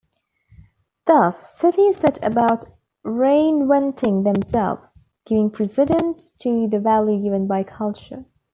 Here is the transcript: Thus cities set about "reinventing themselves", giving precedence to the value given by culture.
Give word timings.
Thus 1.05 1.55
cities 1.59 1.97
set 1.97 2.25
about 2.25 2.63
"reinventing 3.05 4.23
themselves", 4.23 4.97
giving 5.27 5.51
precedence 5.51 6.31
to 6.39 6.67
the 6.67 6.79
value 6.79 7.21
given 7.21 7.45
by 7.45 7.61
culture. 7.61 8.25